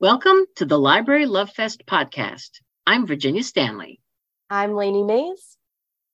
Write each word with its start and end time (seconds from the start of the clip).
Welcome 0.00 0.44
to 0.54 0.64
the 0.64 0.78
Library 0.78 1.26
Love 1.26 1.50
Fest 1.50 1.82
podcast. 1.84 2.60
I'm 2.86 3.04
Virginia 3.04 3.42
Stanley. 3.42 4.00
I'm 4.48 4.74
Lainey 4.74 5.02
Mays. 5.02 5.56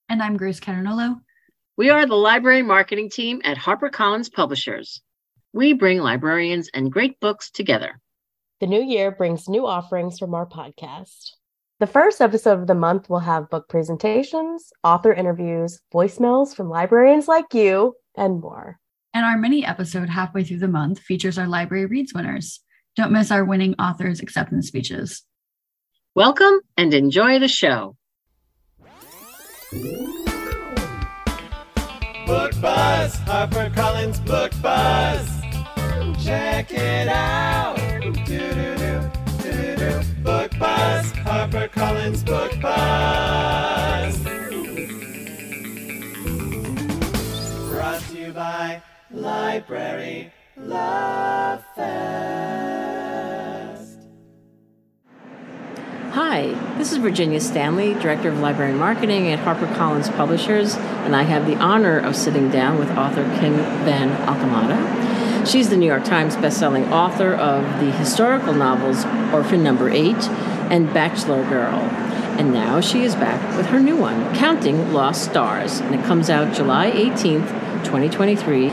And 0.08 0.22
I'm 0.22 0.38
Grace 0.38 0.58
Caternolo. 0.58 1.21
We 1.76 1.90
are 1.90 2.06
the 2.06 2.14
library 2.14 2.62
marketing 2.62 3.10
team 3.10 3.42
at 3.44 3.58
HarperCollins 3.58 4.32
Publishers. 4.32 5.02
We 5.52 5.74
bring 5.74 5.98
librarians 5.98 6.70
and 6.72 6.90
great 6.90 7.20
books 7.20 7.50
together. 7.50 8.00
The 8.60 8.68
new 8.68 8.82
year 8.82 9.10
brings 9.10 9.51
new 9.51 9.67
offerings 9.67 10.19
from 10.19 10.32
our 10.32 10.46
podcast. 10.46 11.32
The 11.78 11.87
first 11.87 12.22
episode 12.22 12.60
of 12.60 12.66
the 12.66 12.74
month 12.74 13.10
will 13.10 13.19
have 13.19 13.51
book 13.51 13.69
presentations, 13.69 14.72
author 14.82 15.12
interviews, 15.12 15.78
voicemails 15.92 16.56
from 16.56 16.70
librarians 16.70 17.28
like 17.28 17.52
you, 17.52 17.96
and 18.16 18.41
more. 18.41 18.80
And 19.12 19.27
our 19.27 19.37
mini 19.37 19.62
episode 19.66 20.09
halfway 20.09 20.42
through 20.42 20.60
the 20.60 20.69
month 20.69 21.01
features 21.01 21.37
our 21.37 21.46
library 21.46 21.84
reads 21.84 22.14
winners. 22.14 22.60
Don't 22.97 23.11
miss 23.11 23.33
our 23.33 23.45
winning 23.45 23.74
authors' 23.80 24.20
acceptance 24.20 24.69
speeches. 24.69 25.24
Welcome 26.14 26.60
and 26.77 26.95
enjoy 26.95 27.41
the 27.41 27.48
show. 27.48 27.96
Book 32.24 32.52
Buzz, 32.60 33.16
HarperCollins 33.16 34.24
Book 34.24 34.52
Buzz. 34.62 35.28
Check 36.24 36.70
it 36.70 37.09
out. 37.09 37.74
Do-do-do, 38.27 39.10
do-do-do. 39.42 40.23
Book 40.23 40.52
Buzz, 40.56 41.12
HarperCollins 41.15 42.24
Book 42.24 42.52
Buzz. 42.62 44.18
Brought 47.70 48.01
to 48.02 48.16
you 48.16 48.32
by 48.32 48.80
Library 49.10 50.32
Love 50.56 51.65
Fest. 51.74 52.93
Hi, 56.14 56.52
this 56.78 56.92
is 56.92 56.98
Virginia 56.98 57.40
Stanley, 57.40 57.93
Director 57.95 58.29
of 58.29 58.38
Library 58.38 58.73
Marketing 58.73 59.32
at 59.32 59.40
HarperCollins 59.40 60.16
Publishers, 60.16 60.76
and 60.76 61.16
I 61.16 61.24
have 61.24 61.45
the 61.45 61.57
honor 61.57 61.98
of 61.98 62.15
sitting 62.15 62.51
down 62.51 62.79
with 62.79 62.88
author 62.90 63.24
Kim 63.40 63.57
Van 63.84 64.11
Alkemade. 64.25 65.45
She's 65.45 65.70
the 65.70 65.77
New 65.77 65.87
York 65.87 66.05
Times 66.05 66.37
bestselling 66.37 66.89
author 66.92 67.35
of 67.35 67.65
the 67.81 67.91
historical 67.91 68.53
novels 68.53 69.05
Orphan 69.35 69.65
Number 69.65 69.91
Eight 69.91 70.29
and 70.70 70.87
Bachelor 70.95 71.42
Girl. 71.48 71.81
And 72.39 72.53
now 72.53 72.81
she 72.81 73.03
is 73.03 73.17
back 73.17 73.57
with 73.57 73.67
her 73.67 73.81
new 73.81 73.97
one, 73.97 74.37
Counting 74.37 74.92
Lost 74.92 75.25
Stars, 75.25 75.81
and 75.81 75.97
it 75.97 76.05
comes 76.05 76.31
out 76.31 76.55
July 76.55 76.92
18th, 76.92 77.48
2023 77.85 78.70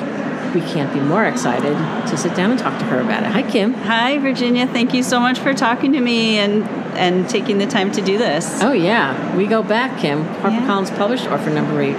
we 0.53 0.59
can't 0.62 0.94
be 0.94 1.00
more 1.00 1.23
excited 1.23 1.78
to 2.09 2.17
sit 2.17 2.36
down 2.36 2.52
and 2.52 2.59
talk 2.59 2.78
to 2.80 2.86
her 2.86 3.00
about 3.00 3.23
it. 3.23 3.28
Hi, 3.28 3.50
Kim. 3.50 3.73
Hi, 3.73 4.17
Virginia. 4.17 4.67
Thank 4.67 4.94
you 4.94 5.02
so 5.02 5.19
much 5.19 5.39
for 5.39 5.53
talking 5.53 5.94
to 5.94 6.02
me 6.02 6.38
and 6.39 6.81
and 6.95 7.30
taking 7.30 7.58
the 7.58 7.66
time 7.66 7.92
to 7.92 8.02
do 8.02 8.17
this. 8.17 8.61
Oh 8.61 8.72
yeah, 8.72 9.36
we 9.36 9.47
go 9.47 9.64
back, 9.64 10.00
Kim. 10.00 10.23
HarperCollins 10.25 10.89
yeah. 10.89 10.97
published 10.97 11.28
Orphan 11.28 11.56
Number 11.56 11.81
Eight, 11.81 11.97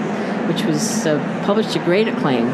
which 0.49 0.65
was 0.65 1.07
uh, 1.07 1.19
published 1.45 1.73
to 1.73 1.79
great 1.81 2.09
acclaim, 2.09 2.47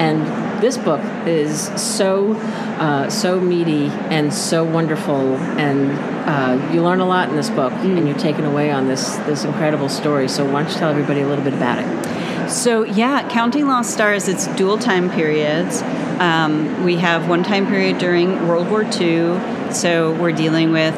and 0.00 0.62
this 0.62 0.78
book 0.78 1.00
is 1.26 1.68
so 1.80 2.34
uh, 2.34 3.08
so 3.10 3.40
meaty 3.40 3.86
and 4.10 4.32
so 4.32 4.64
wonderful, 4.64 5.36
and 5.36 5.90
uh, 6.28 6.70
you 6.72 6.82
learn 6.82 7.00
a 7.00 7.06
lot 7.06 7.28
in 7.28 7.36
this 7.36 7.50
book, 7.50 7.72
mm. 7.72 7.96
and 7.96 8.06
you're 8.06 8.18
taken 8.18 8.44
away 8.44 8.70
on 8.70 8.88
this 8.88 9.16
this 9.18 9.44
incredible 9.44 9.88
story. 9.88 10.28
So 10.28 10.44
why 10.44 10.62
don't 10.62 10.72
you 10.72 10.78
tell 10.78 10.90
everybody 10.90 11.20
a 11.20 11.26
little 11.26 11.44
bit 11.44 11.54
about 11.54 11.78
it? 11.78 12.22
So, 12.52 12.84
yeah, 12.84 13.26
Counting 13.30 13.66
Lost 13.66 13.92
Stars, 13.92 14.28
it's 14.28 14.46
dual 14.56 14.76
time 14.76 15.10
periods. 15.10 15.80
Um, 16.20 16.84
we 16.84 16.96
have 16.96 17.28
one 17.28 17.42
time 17.42 17.66
period 17.66 17.98
during 17.98 18.46
World 18.46 18.68
War 18.68 18.82
II, 18.82 19.72
so 19.72 20.12
we're 20.20 20.32
dealing 20.32 20.70
with 20.70 20.94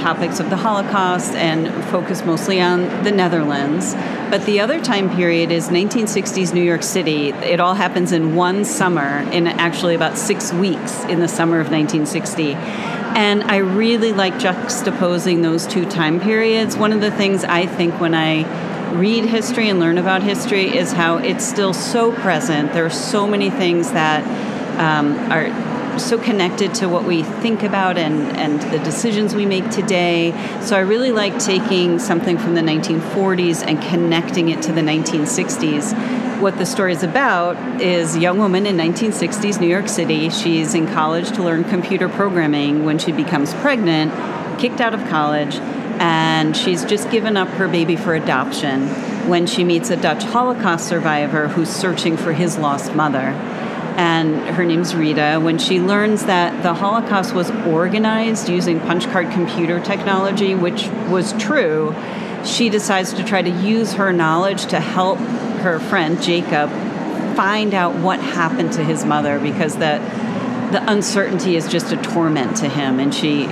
topics 0.00 0.40
of 0.40 0.50
the 0.50 0.56
Holocaust 0.56 1.34
and 1.34 1.72
focus 1.90 2.24
mostly 2.24 2.60
on 2.60 3.04
the 3.04 3.12
Netherlands. 3.12 3.94
But 4.30 4.46
the 4.46 4.60
other 4.60 4.80
time 4.80 5.14
period 5.14 5.50
is 5.50 5.68
1960s 5.68 6.52
New 6.54 6.62
York 6.62 6.82
City. 6.82 7.28
It 7.28 7.60
all 7.60 7.74
happens 7.74 8.12
in 8.12 8.34
one 8.34 8.64
summer, 8.64 9.18
in 9.30 9.46
actually 9.46 9.94
about 9.94 10.16
six 10.16 10.52
weeks 10.52 11.04
in 11.04 11.20
the 11.20 11.28
summer 11.28 11.60
of 11.60 11.70
1960. 11.70 12.54
And 12.54 13.42
I 13.44 13.58
really 13.58 14.12
like 14.12 14.34
juxtaposing 14.34 15.42
those 15.42 15.66
two 15.66 15.84
time 15.88 16.20
periods. 16.20 16.76
One 16.76 16.92
of 16.92 17.00
the 17.00 17.10
things 17.10 17.44
I 17.44 17.66
think 17.66 18.00
when 18.00 18.14
I 18.14 18.44
read 18.92 19.24
history 19.24 19.68
and 19.68 19.78
learn 19.78 19.98
about 19.98 20.22
history 20.22 20.76
is 20.76 20.92
how 20.92 21.18
it's 21.18 21.46
still 21.46 21.72
so 21.72 22.12
present. 22.12 22.72
There 22.72 22.86
are 22.86 22.90
so 22.90 23.26
many 23.26 23.50
things 23.50 23.92
that 23.92 24.24
um, 24.78 25.16
are 25.30 25.69
so 25.98 26.18
connected 26.18 26.74
to 26.74 26.88
what 26.88 27.04
we 27.04 27.22
think 27.22 27.62
about 27.62 27.98
and, 27.98 28.36
and 28.36 28.60
the 28.72 28.78
decisions 28.78 29.34
we 29.34 29.46
make 29.46 29.70
today. 29.70 30.32
So 30.62 30.76
I 30.76 30.80
really 30.80 31.12
like 31.12 31.38
taking 31.38 31.98
something 31.98 32.38
from 32.38 32.54
the 32.54 32.60
1940s 32.60 33.66
and 33.66 33.80
connecting 33.82 34.48
it 34.48 34.62
to 34.62 34.72
the 34.72 34.80
1960s. 34.80 36.40
What 36.40 36.58
the 36.58 36.66
story 36.66 36.92
is 36.92 37.02
about 37.02 37.80
is 37.80 38.16
a 38.16 38.20
young 38.20 38.38
woman 38.38 38.66
in 38.66 38.76
1960s 38.76 39.60
New 39.60 39.68
York 39.68 39.88
City. 39.88 40.30
She's 40.30 40.74
in 40.74 40.86
college 40.86 41.32
to 41.32 41.42
learn 41.42 41.64
computer 41.64 42.08
programming 42.08 42.84
when 42.84 42.98
she 42.98 43.12
becomes 43.12 43.52
pregnant, 43.54 44.12
kicked 44.58 44.80
out 44.80 44.94
of 44.94 45.06
college 45.08 45.56
and 46.00 46.56
she's 46.56 46.82
just 46.86 47.10
given 47.10 47.36
up 47.36 47.48
her 47.48 47.68
baby 47.68 47.94
for 47.94 48.14
adoption 48.14 48.88
when 49.28 49.46
she 49.46 49.64
meets 49.64 49.90
a 49.90 49.96
Dutch 49.96 50.24
Holocaust 50.24 50.88
survivor 50.88 51.48
who's 51.48 51.68
searching 51.68 52.16
for 52.16 52.32
his 52.32 52.56
lost 52.56 52.94
mother. 52.94 53.34
And 53.96 54.36
her 54.54 54.64
name's 54.64 54.94
Rita. 54.94 55.40
When 55.42 55.58
she 55.58 55.80
learns 55.80 56.26
that 56.26 56.62
the 56.62 56.74
Holocaust 56.74 57.34
was 57.34 57.50
organized 57.50 58.48
using 58.48 58.80
punch 58.80 59.06
card 59.06 59.30
computer 59.30 59.80
technology, 59.80 60.54
which 60.54 60.88
was 61.08 61.32
true, 61.34 61.94
she 62.44 62.70
decides 62.70 63.12
to 63.14 63.24
try 63.24 63.42
to 63.42 63.50
use 63.50 63.94
her 63.94 64.12
knowledge 64.12 64.66
to 64.66 64.80
help 64.80 65.18
her 65.18 65.78
friend 65.78 66.22
Jacob 66.22 66.70
find 67.36 67.74
out 67.74 67.94
what 67.96 68.20
happened 68.20 68.72
to 68.72 68.84
his 68.84 69.04
mother 69.04 69.38
because 69.38 69.74
the 69.76 69.98
the 70.72 70.90
uncertainty 70.90 71.56
is 71.56 71.66
just 71.68 71.92
a 71.92 71.96
torment 71.96 72.56
to 72.56 72.68
him 72.68 73.00
and 73.00 73.14
she 73.14 73.48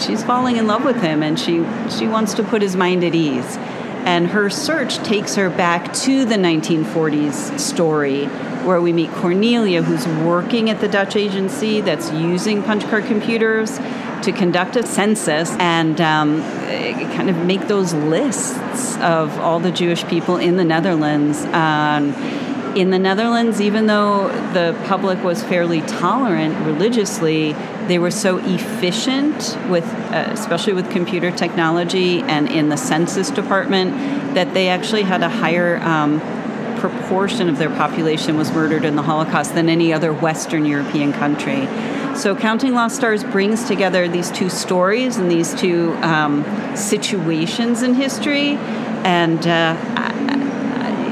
she's 0.00 0.24
falling 0.24 0.56
in 0.56 0.66
love 0.66 0.84
with 0.84 1.00
him 1.00 1.22
and 1.22 1.38
she 1.38 1.64
she 1.90 2.06
wants 2.06 2.34
to 2.34 2.42
put 2.42 2.62
his 2.62 2.76
mind 2.76 3.04
at 3.04 3.14
ease 3.14 3.56
and 4.04 4.28
her 4.28 4.50
search 4.50 4.96
takes 4.98 5.34
her 5.36 5.50
back 5.50 5.92
to 5.92 6.24
the 6.24 6.34
1940s 6.34 7.58
story 7.58 8.24
where 8.64 8.80
we 8.80 8.92
meet 8.92 9.10
Cornelia 9.12 9.82
who's 9.82 10.06
working 10.24 10.70
at 10.70 10.80
the 10.80 10.88
Dutch 10.88 11.16
agency 11.16 11.80
that's 11.80 12.10
using 12.12 12.62
punch 12.62 12.84
card 12.84 13.04
computers 13.06 13.78
to 14.22 14.32
conduct 14.32 14.76
a 14.76 14.86
census 14.86 15.50
and 15.58 16.00
um, 16.00 16.42
kind 16.42 17.28
of 17.28 17.36
make 17.44 17.66
those 17.68 17.92
lists 17.92 18.96
of 18.98 19.38
all 19.40 19.58
the 19.58 19.72
Jewish 19.72 20.04
people 20.06 20.36
in 20.36 20.56
the 20.56 20.64
Netherlands. 20.64 21.44
Um, 21.46 22.14
in 22.76 22.90
the 22.90 22.98
Netherlands, 22.98 23.60
even 23.60 23.86
though 23.86 24.28
the 24.52 24.78
public 24.86 25.22
was 25.22 25.42
fairly 25.42 25.82
tolerant 25.82 26.56
religiously, 26.64 27.52
they 27.86 27.98
were 27.98 28.10
so 28.10 28.38
efficient 28.38 29.58
with, 29.68 29.84
uh, 29.84 30.28
especially 30.30 30.72
with 30.72 30.90
computer 30.90 31.30
technology 31.30 32.20
and 32.20 32.48
in 32.50 32.70
the 32.70 32.76
census 32.76 33.30
department, 33.30 34.34
that 34.34 34.54
they 34.54 34.68
actually 34.68 35.02
had 35.02 35.22
a 35.22 35.28
higher 35.28 35.78
um, 35.82 36.20
proportion 36.78 37.48
of 37.48 37.58
their 37.58 37.70
population 37.70 38.36
was 38.36 38.52
murdered 38.52 38.84
in 38.84 38.96
the 38.96 39.02
Holocaust 39.02 39.54
than 39.54 39.68
any 39.68 39.92
other 39.92 40.12
Western 40.12 40.64
European 40.64 41.12
country. 41.12 41.66
So, 42.16 42.36
Counting 42.36 42.74
Lost 42.74 42.96
Stars 42.96 43.24
brings 43.24 43.64
together 43.64 44.06
these 44.06 44.30
two 44.30 44.50
stories 44.50 45.16
and 45.16 45.30
these 45.30 45.54
two 45.54 45.92
um, 46.02 46.44
situations 46.76 47.82
in 47.82 47.94
history, 47.94 48.56
and 49.04 49.46
uh, 49.46 49.74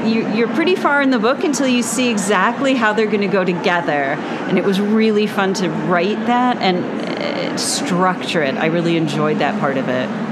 you, 0.05 0.45
are 0.45 0.53
pretty 0.53 0.75
far 0.75 1.01
in 1.01 1.09
the 1.09 1.19
book 1.19 1.43
until 1.43 1.67
you 1.67 1.83
see 1.83 2.09
exactly 2.09 2.75
how 2.75 2.93
they're 2.93 3.07
going 3.07 3.21
to 3.21 3.27
go 3.27 3.43
together. 3.43 4.13
And 4.13 4.57
it 4.57 4.63
was 4.63 4.79
really 4.79 5.27
fun 5.27 5.53
to 5.55 5.69
write 5.69 6.25
that 6.27 6.57
and 6.57 6.83
uh, 6.83 7.57
structure 7.57 8.43
it. 8.43 8.55
I 8.55 8.67
really 8.67 8.97
enjoyed 8.97 9.39
that 9.39 9.59
part 9.59 9.77
of 9.77 9.89
it. 9.89 10.30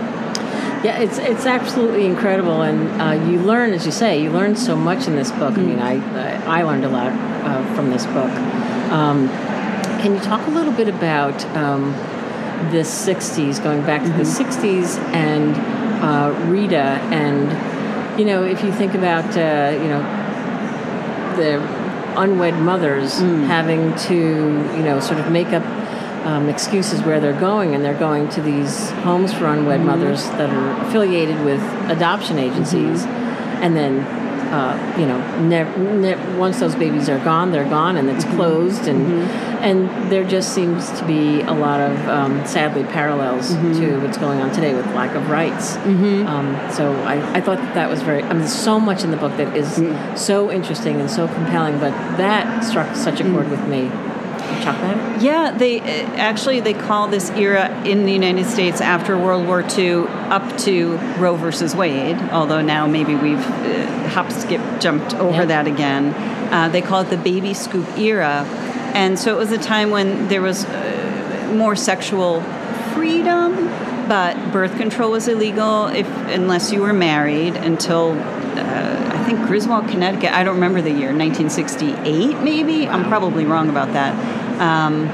Yeah, 0.84 1.00
it's 1.00 1.18
it's 1.18 1.46
absolutely 1.46 2.06
incredible, 2.06 2.62
and 2.62 3.02
uh, 3.02 3.30
you 3.30 3.40
learn, 3.40 3.74
as 3.74 3.86
you 3.86 3.92
say, 3.92 4.22
you 4.22 4.32
learn 4.32 4.56
so 4.56 4.76
much 4.76 5.08
in 5.08 5.16
this 5.16 5.32
book. 5.32 5.54
Mm-hmm. 5.54 5.82
I 5.82 5.96
mean, 5.96 6.04
I 6.48 6.60
I 6.60 6.64
learned 6.64 6.86
a 6.86 6.90
lot 6.90 7.12
uh, 7.12 7.76
from 7.76 7.90
this 7.90 8.06
book. 8.06 8.32
Um, 8.92 9.28
can 10.02 10.14
you 10.14 10.20
talk 10.22 10.46
a 10.48 10.52
little 10.52 10.72
bit 10.72 10.88
about 10.88 11.46
um, 11.58 11.92
the 12.72 12.84
'60s, 12.84 13.62
going 13.62 13.86
back 13.86 14.04
to 14.04 14.10
mm-hmm. 14.10 14.20
the 14.20 14.24
'60s, 14.24 14.98
and 15.14 15.56
uh, 16.02 16.34
Rita 16.50 17.02
and 17.12 17.80
you 18.20 18.26
know, 18.26 18.44
if 18.44 18.62
you 18.64 18.72
think 18.74 18.96
about, 18.96 19.26
uh, 19.38 19.72
you 19.82 19.88
know, 19.88 20.02
the 21.38 21.58
unwed 22.20 22.56
mothers 22.56 23.22
mm. 23.22 23.46
having 23.48 23.96
to, 23.96 24.14
you 24.14 24.84
know, 24.84 25.00
sort 25.00 25.22
of 25.22 25.32
make 25.32 25.48
up 25.48 25.64
um, 26.26 26.50
excuses 26.50 27.02
where 27.02 27.20
they're 27.20 27.40
going, 27.40 27.76
and 27.76 27.84
they're 27.84 27.98
going 27.98 28.30
to 28.30 28.42
these 28.42 28.90
homes 28.92 29.34
for 29.34 29.46
unwed 29.48 29.80
mm-hmm. 29.80 29.88
mothers 29.88 30.26
that 30.32 30.50
are 30.50 30.88
affiliated 30.88 31.44
with 31.44 31.62
adoption 31.90 32.38
agencies, 32.38 33.04
mm-hmm. 33.04 33.64
and 33.64 33.76
then 33.76 34.20
uh, 34.50 34.96
you 34.98 35.06
know, 35.06 35.20
ne- 35.42 36.38
once 36.38 36.60
those 36.60 36.74
babies 36.74 37.08
are 37.08 37.24
gone, 37.24 37.52
they're 37.52 37.70
gone, 37.70 37.98
and 37.98 38.10
it's 38.10 38.26
closed, 38.26 38.88
and 38.88 39.30
and 39.62 40.12
there 40.12 40.24
just 40.24 40.56
seems 40.56 40.90
to 40.98 41.06
be 41.06 41.42
a 41.42 41.54
lot 41.54 41.80
of 41.80 42.08
um, 42.08 42.46
sadly 42.48 42.84
parallels 42.84 43.50
to 43.50 44.00
what's 44.00 44.18
going 44.18 44.40
on 44.40 44.52
today 44.52 44.74
with 44.74 44.86
lack 44.88 45.16
of 45.16 45.30
rights. 45.30 45.76
Um, 46.26 46.56
so 46.72 46.94
I, 47.04 47.36
I 47.36 47.42
thought 47.42 47.58
that, 47.58 47.76
that 47.76 47.90
was 47.90 48.02
very. 48.02 48.24
I 48.24 48.30
mean, 48.30 48.40
there's 48.40 48.54
so 48.54 48.80
much 48.80 49.04
in 49.04 49.12
the 49.12 49.18
book 49.18 49.36
that 49.38 49.56
is 49.56 49.76
so 50.20 50.52
interesting 50.52 51.00
and 51.00 51.12
so 51.12 51.28
compelling, 51.28 51.80
but 51.80 51.92
that 52.18 52.64
struck 52.64 52.96
such 52.96 53.20
a 53.20 53.24
chord 53.24 53.50
with 53.52 53.68
me. 53.68 53.92
That? 54.66 55.22
Yeah, 55.22 55.52
they 55.52 55.80
uh, 55.80 55.84
actually 56.16 56.60
they 56.60 56.74
call 56.74 57.08
this 57.08 57.30
era 57.32 57.70
in 57.86 58.06
the 58.06 58.12
United 58.14 58.46
States 58.46 58.82
after 58.82 59.18
World 59.18 59.48
War 59.48 59.62
II 59.78 60.08
up 60.30 60.58
to 60.60 60.98
Roe 61.18 61.36
versus 61.36 61.76
Wade. 61.76 62.18
Although 62.32 62.62
now 62.62 62.88
maybe 62.88 63.16
we've 63.16 63.40
uh, 63.40 64.10
hop, 64.10 64.32
skip, 64.32 64.62
jumped 64.80 65.14
over 65.16 65.40
Yeah. 65.42 65.46
that 65.46 65.68
again. 65.68 66.14
Uh, 66.54 66.70
they 66.70 66.82
call 66.82 67.02
it 67.02 67.10
the 67.10 67.18
baby 67.18 67.54
scoop 67.54 67.88
era, 67.98 68.44
and 68.94 69.18
so 69.20 69.36
it 69.36 69.38
was 69.38 69.52
a 69.52 69.58
time 69.58 69.92
when 69.92 70.28
there 70.30 70.42
was 70.42 70.66
uh, 70.66 71.54
more 71.56 71.76
sexual 71.76 72.42
freedom, 72.94 73.68
but 74.08 74.36
birth 74.52 74.76
control 74.78 75.12
was 75.12 75.28
illegal 75.28 75.88
if 75.88 76.08
unless 76.30 76.72
you 76.72 76.82
were 76.82 76.94
married 76.94 77.56
until 77.56 78.12
uh, 78.14 79.12
I 79.14 79.24
think 79.26 79.46
Griswold, 79.48 79.88
Connecticut. 79.90 80.32
I 80.34 80.44
don't 80.44 80.56
remember 80.56 80.82
the 80.82 80.90
year, 80.90 81.14
1968 81.16 82.40
maybe. 82.42 82.88
I'm 82.88 83.06
probably 83.08 83.46
wrong 83.46 83.70
about 83.70 83.94
that. 83.94 84.14
Um, 84.60 85.08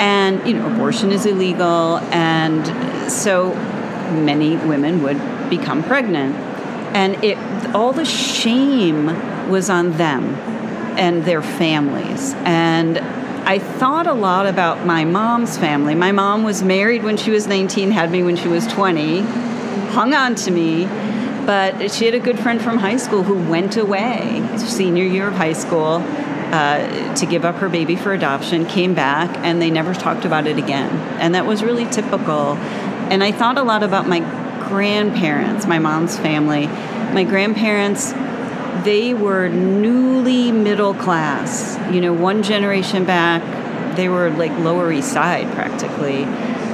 and 0.00 0.46
you 0.46 0.54
know, 0.54 0.66
abortion 0.66 1.12
is 1.12 1.26
illegal, 1.26 1.98
and 2.12 3.10
so 3.10 3.54
many 4.12 4.56
women 4.56 5.02
would 5.02 5.18
become 5.50 5.82
pregnant, 5.82 6.34
and 6.94 7.22
it 7.22 7.38
all 7.74 7.92
the 7.92 8.04
shame 8.04 9.06
was 9.50 9.70
on 9.70 9.92
them 9.92 10.34
and 10.98 11.24
their 11.24 11.42
families. 11.42 12.34
And 12.44 12.98
I 12.98 13.58
thought 13.58 14.06
a 14.06 14.12
lot 14.12 14.46
about 14.46 14.86
my 14.86 15.04
mom's 15.04 15.58
family. 15.58 15.94
My 15.94 16.12
mom 16.12 16.44
was 16.44 16.62
married 16.62 17.02
when 17.02 17.16
she 17.16 17.30
was 17.30 17.46
19, 17.46 17.90
had 17.90 18.10
me 18.10 18.22
when 18.22 18.36
she 18.36 18.48
was 18.48 18.66
20, 18.66 19.20
hung 19.90 20.14
on 20.14 20.34
to 20.36 20.50
me, 20.50 20.84
but 21.44 21.90
she 21.90 22.04
had 22.04 22.14
a 22.14 22.20
good 22.20 22.38
friend 22.38 22.62
from 22.62 22.78
high 22.78 22.98
school 22.98 23.24
who 23.24 23.34
went 23.50 23.76
away, 23.76 24.46
senior 24.58 25.04
year 25.04 25.28
of 25.28 25.34
high 25.34 25.54
school, 25.54 25.98
uh, 26.52 27.14
to 27.16 27.26
give 27.26 27.44
up 27.44 27.56
her 27.56 27.68
baby 27.68 27.96
for 27.96 28.12
adoption, 28.12 28.66
came 28.66 28.94
back, 28.94 29.36
and 29.38 29.60
they 29.60 29.70
never 29.70 29.94
talked 29.94 30.24
about 30.24 30.46
it 30.46 30.58
again. 30.58 30.90
And 31.18 31.34
that 31.34 31.46
was 31.46 31.62
really 31.62 31.86
typical. 31.86 32.56
And 33.10 33.24
I 33.24 33.32
thought 33.32 33.58
a 33.58 33.62
lot 33.62 33.82
about 33.82 34.06
my 34.06 34.20
grandparents, 34.68 35.66
my 35.66 35.78
mom's 35.78 36.18
family. 36.18 36.66
My 36.66 37.24
grandparents 37.24 38.12
they 38.84 39.14
were 39.14 39.48
newly 39.48 40.50
middle 40.50 40.94
class. 40.94 41.78
You 41.92 42.00
know, 42.00 42.12
one 42.12 42.42
generation 42.42 43.04
back, 43.04 43.96
they 43.96 44.08
were 44.08 44.30
like 44.30 44.50
Lower 44.58 44.90
East 44.90 45.12
Side 45.12 45.52
practically. 45.54 46.24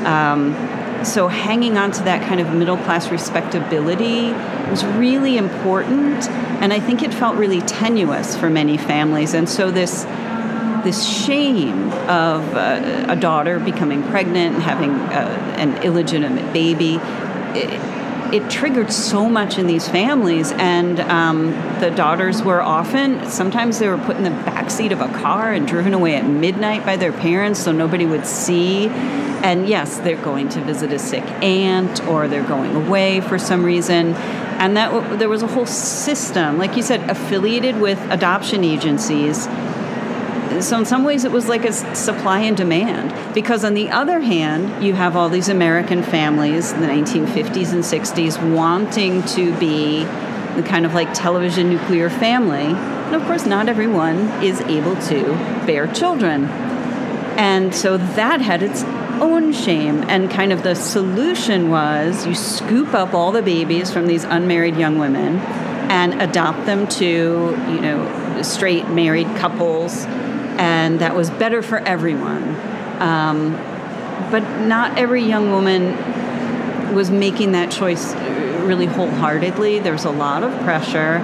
Um, 0.04 0.54
so 1.08 1.28
hanging 1.28 1.76
on 1.76 1.90
to 1.92 2.02
that 2.04 2.26
kind 2.28 2.40
of 2.40 2.52
middle 2.52 2.76
class 2.76 3.10
respectability 3.10 4.32
was 4.70 4.84
really 4.84 5.36
important, 5.36 6.28
and 6.60 6.72
I 6.72 6.80
think 6.80 7.02
it 7.02 7.12
felt 7.12 7.36
really 7.36 7.60
tenuous 7.62 8.36
for 8.36 8.50
many 8.50 8.76
families. 8.76 9.34
And 9.34 9.48
so 9.48 9.70
this 9.70 10.04
this 10.84 11.04
shame 11.04 11.90
of 12.08 12.54
uh, 12.54 13.06
a 13.08 13.16
daughter 13.16 13.58
becoming 13.58 14.02
pregnant 14.04 14.54
and 14.54 14.62
having 14.62 14.90
uh, 14.90 15.56
an 15.58 15.82
illegitimate 15.82 16.52
baby. 16.52 17.00
It, 17.58 17.97
it 18.32 18.50
triggered 18.50 18.92
so 18.92 19.28
much 19.28 19.58
in 19.58 19.66
these 19.66 19.88
families, 19.88 20.52
and 20.52 21.00
um, 21.00 21.50
the 21.80 21.90
daughters 21.90 22.42
were 22.42 22.60
often, 22.60 23.28
sometimes 23.28 23.78
they 23.78 23.88
were 23.88 23.98
put 23.98 24.16
in 24.16 24.22
the 24.22 24.30
back 24.30 24.70
seat 24.70 24.92
of 24.92 25.00
a 25.00 25.08
car 25.08 25.52
and 25.52 25.66
driven 25.66 25.94
away 25.94 26.14
at 26.16 26.26
midnight 26.26 26.84
by 26.84 26.96
their 26.96 27.12
parents 27.12 27.60
so 27.60 27.72
nobody 27.72 28.06
would 28.06 28.26
see. 28.26 28.88
And 28.88 29.68
yes, 29.68 29.98
they're 29.98 30.22
going 30.22 30.48
to 30.50 30.60
visit 30.60 30.92
a 30.92 30.98
sick 30.98 31.24
aunt 31.42 32.04
or 32.06 32.28
they're 32.28 32.46
going 32.46 32.74
away 32.74 33.20
for 33.20 33.38
some 33.38 33.64
reason. 33.64 34.14
And 34.14 34.76
that 34.76 35.18
there 35.20 35.28
was 35.28 35.42
a 35.42 35.46
whole 35.46 35.66
system, 35.66 36.58
like 36.58 36.76
you 36.76 36.82
said, 36.82 37.08
affiliated 37.08 37.80
with 37.80 38.00
adoption 38.10 38.64
agencies 38.64 39.46
so 40.60 40.78
in 40.78 40.84
some 40.84 41.04
ways 41.04 41.24
it 41.24 41.32
was 41.32 41.48
like 41.48 41.64
a 41.64 41.72
supply 41.72 42.40
and 42.40 42.56
demand. 42.56 43.34
Because 43.34 43.64
on 43.64 43.74
the 43.74 43.90
other 43.90 44.20
hand 44.20 44.82
you 44.84 44.94
have 44.94 45.16
all 45.16 45.28
these 45.28 45.48
american 45.48 46.02
families 46.02 46.72
in 46.72 46.80
the 46.80 46.86
1950s 46.86 47.72
and 47.72 47.84
60s 47.84 48.54
wanting 48.54 49.22
to 49.24 49.56
be 49.58 50.04
the 50.56 50.62
kind 50.64 50.84
of 50.84 50.94
like 50.94 51.12
television 51.14 51.70
nuclear 51.70 52.10
family. 52.10 52.66
And 52.66 53.14
of 53.14 53.22
course 53.22 53.46
not 53.46 53.68
everyone 53.68 54.18
is 54.42 54.60
able 54.62 54.96
to 55.02 55.34
bear 55.66 55.86
children. 55.86 56.44
And 57.38 57.74
so 57.74 57.96
that 57.96 58.40
had 58.40 58.62
its 58.62 58.82
own 59.20 59.52
shame. 59.52 60.04
And 60.08 60.30
kind 60.30 60.52
of 60.52 60.62
the 60.62 60.74
solution 60.74 61.70
was 61.70 62.26
you 62.26 62.34
scoop 62.34 62.94
up 62.94 63.14
all 63.14 63.32
the 63.32 63.42
babies 63.42 63.92
from 63.92 64.06
these 64.06 64.24
unmarried 64.24 64.76
young 64.76 64.98
women 64.98 65.38
and 65.88 66.20
adopt 66.20 66.66
them 66.66 66.86
to 66.86 67.04
you 67.04 67.80
know 67.80 68.42
straight 68.42 68.88
married 68.88 69.26
couples 69.36 70.04
and 70.58 71.00
that 71.00 71.14
was 71.14 71.30
better 71.30 71.62
for 71.62 71.78
everyone. 71.78 72.56
Um, 73.00 73.52
but 74.30 74.40
not 74.66 74.98
every 74.98 75.22
young 75.22 75.50
woman 75.50 76.94
was 76.94 77.10
making 77.10 77.52
that 77.52 77.70
choice 77.70 78.14
really 78.14 78.86
wholeheartedly. 78.86 79.78
There's 79.78 80.04
a 80.04 80.10
lot 80.10 80.42
of 80.42 80.52
pressure. 80.64 81.22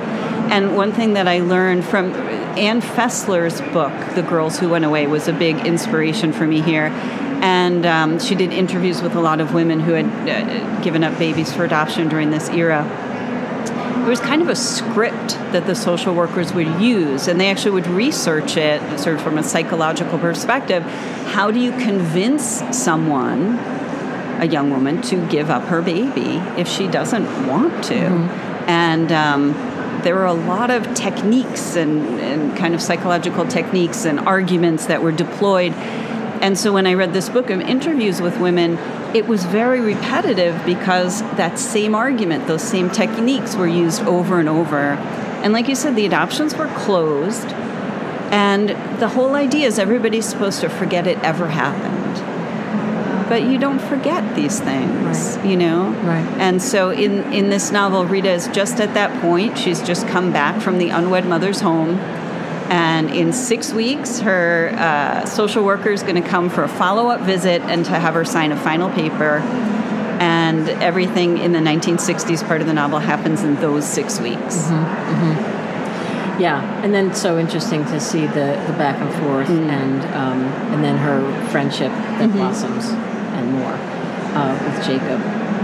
And 0.51 0.77
one 0.77 0.93
thing 0.93 1.15
that 1.15 1.27
I 1.27 1.41
learned 1.41 1.85
from 1.85 2.13
Ann 2.57 2.81
Fessler's 2.81 3.61
book, 3.73 3.93
The 4.15 4.23
Girls 4.23 4.59
Who 4.59 4.69
Went 4.69 4.85
Away, 4.85 5.07
was 5.07 5.27
a 5.27 5.33
big 5.33 5.67
inspiration 5.67 6.33
for 6.33 6.47
me 6.47 6.61
here. 6.61 6.87
And 7.43 7.85
um, 7.85 8.19
she 8.21 8.35
did 8.35 8.53
interviews 8.53 9.03
with 9.03 9.15
a 9.17 9.21
lot 9.21 9.41
of 9.41 9.53
women 9.53 9.81
who 9.81 9.93
had 9.93 10.07
uh, 10.07 10.81
given 10.81 11.03
up 11.03 11.19
babies 11.19 11.53
for 11.53 11.65
adoption 11.65 12.09
during 12.09 12.31
this 12.31 12.49
era 12.51 12.85
it 14.05 14.09
was 14.09 14.21
kind 14.21 14.43
of 14.43 14.51
a 14.51 14.55
script 14.55 15.31
that 15.53 15.65
the 15.65 15.75
social 15.75 16.15
workers 16.15 16.53
would 16.53 16.69
use, 16.79 17.27
and 17.27 17.41
they 17.41 17.49
actually 17.49 17.71
would 17.71 17.87
research 17.87 18.59
it 18.59 19.01
sort 19.01 19.17
of 19.17 19.23
from 19.23 19.39
a 19.39 19.43
psychological 19.43 20.19
perspective. 20.19 20.83
How 20.83 21.51
do 21.51 21.59
you 21.59 21.73
convince 21.73 22.63
someone, 22.77 23.57
a 24.41 24.47
young 24.47 24.71
woman, 24.71 25.01
to 25.03 25.27
give 25.29 25.49
up 25.49 25.63
her 25.65 25.81
baby 25.81 26.37
if 26.59 26.69
she 26.69 26.87
doesn't 26.87 27.49
want 27.49 27.83
to? 27.85 27.97
And 28.67 29.11
um, 29.11 29.53
there 30.03 30.15
were 30.15 30.27
a 30.27 30.35
lot 30.35 30.71
of 30.71 30.93
techniques 30.93 31.75
and, 31.75 32.21
and 32.21 32.55
kind 32.59 32.75
of 32.75 32.83
psychological 32.83 33.47
techniques 33.47 34.05
and 34.05 34.21
arguments 34.21 34.85
that 34.87 35.03
were 35.03 35.13
deployed. 35.13 35.73
And 36.45 36.59
so 36.59 36.75
when 36.75 36.87
I 36.87 36.93
read 36.93 37.15
this 37.15 37.31
book 37.31 37.49
of 37.49 37.63
interviews 37.63 38.21
with 38.21 38.39
women, 38.39 38.77
it 39.17 39.27
was 39.27 39.47
very 39.47 39.81
repetitive 39.81 40.63
because 40.67 41.23
that 41.39 41.59
same 41.59 41.95
argument, 41.95 42.47
those 42.47 42.61
same 42.63 42.91
techniques 42.91 43.57
were 43.57 43.67
used 43.67 44.03
over 44.03 44.41
and 44.41 44.47
over. 44.47 44.93
And 45.43 45.55
like 45.55 45.69
you 45.69 45.75
said, 45.75 45.97
the 45.97 46.05
adoptions 46.05 46.55
were 46.55 46.67
closed. 46.77 47.47
And 48.31 48.69
the 49.01 49.09
whole 49.09 49.35
idea 49.37 49.67
is 49.67 49.79
everybody's 49.79 50.27
supposed 50.27 50.61
to 50.61 50.69
forget 50.69 51.07
it 51.07 51.19
ever 51.21 51.49
happened. 51.49 53.29
But 53.31 53.45
you 53.45 53.57
don't 53.57 53.81
forget 53.81 54.37
these 54.37 54.61
things, 54.61 55.39
Right. 55.39 55.47
you 55.47 55.57
know? 55.57 55.93
Right. 56.03 56.27
And 56.39 56.61
so 56.61 56.91
in, 56.91 57.33
in 57.33 57.49
this 57.49 57.73
novel, 57.73 58.05
Rita 58.05 58.31
is 58.31 58.49
just 58.49 58.81
at 58.81 58.93
that 58.93 59.19
point. 59.23 59.57
She's 59.57 59.81
just 59.81 60.07
come 60.09 60.31
back 60.31 60.61
from 60.61 60.77
the 60.77 60.91
unwed 60.91 61.25
mother's 61.27 61.63
home. 61.63 61.99
And 62.71 63.11
in 63.11 63.33
six 63.33 63.73
weeks, 63.73 64.21
her 64.21 64.71
uh, 64.75 65.27
social 65.27 65.65
worker 65.65 65.91
is 65.91 66.03
going 66.03 66.23
to 66.23 66.29
come 66.29 66.49
for 66.49 66.65
a 66.65 66.69
follow 66.69 67.09
up 67.09 67.21
visit 67.21 67.63
and 67.63 67.85
to 67.85 67.93
have 67.93 68.15
her 68.15 68.25
sign 68.25 68.53
a 68.53 68.57
final 68.57 68.91
paper. 68.91 69.39
And 70.21 70.69
everything 70.69 71.39
in 71.39 71.53
the 71.53 71.59
1960s 71.59 72.47
part 72.47 72.61
of 72.61 72.67
the 72.67 72.73
novel 72.73 72.99
happens 72.99 73.43
in 73.43 73.57
those 73.57 73.85
six 73.85 74.21
weeks. 74.21 74.71
Yeah, 76.39 76.83
and 76.83 76.93
then 76.93 77.15
so 77.15 77.39
interesting 77.39 77.85
to 77.87 78.01
see 78.01 78.27
the, 78.27 78.61
the 78.67 78.75
back 78.77 79.01
and 79.01 79.13
forth 79.23 79.49
and 79.49 80.05
um, 80.17 80.43
and 80.73 80.83
then 80.83 80.97
her 80.97 81.23
friendship 81.51 81.93
that 81.93 82.33
blossoms 82.33 82.89
and 82.89 83.53
more 83.53 83.73
uh, 84.35 84.59
with 84.65 84.85
Jacob. 84.85 85.21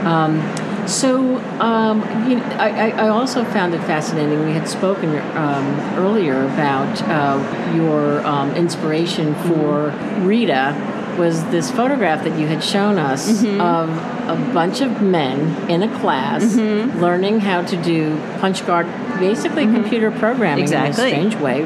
Um, 0.06 0.38
so 0.86 1.36
um, 1.60 2.00
you 2.30 2.38
I, 2.38 2.90
I 2.90 3.06
I 3.06 3.08
also 3.08 3.44
found 3.44 3.74
it 3.74 3.80
fascinating. 3.82 4.44
We 4.44 4.52
had 4.52 4.68
spoken 4.68 5.16
um, 5.36 5.66
earlier 5.98 6.44
about 6.44 7.00
uh, 7.02 7.72
your 7.74 8.24
um, 8.26 8.54
inspiration 8.56 9.34
for 9.34 9.90
Rita 10.20 10.74
was 11.18 11.44
this 11.46 11.70
photograph 11.70 12.24
that 12.24 12.38
you 12.38 12.46
had 12.46 12.62
shown 12.64 12.98
us 12.98 13.28
of 13.44 13.90
a 14.28 14.50
bunch 14.54 14.80
of 14.80 15.02
men 15.02 15.68
in 15.70 15.82
a 15.82 15.98
class 16.00 16.54
learning 16.56 17.40
how 17.40 17.62
to 17.62 17.76
do 17.82 18.16
punch 18.38 18.64
card, 18.64 18.86
basically 19.18 19.64
computer 19.64 20.10
programming 20.10 20.62
Exactly. 20.64 21.12
in 21.12 21.26
a 21.26 21.30
strange 21.30 21.34
way. 21.42 21.62